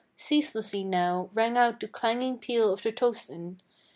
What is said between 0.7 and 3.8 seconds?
now rang out the clanging peal of the tocsin.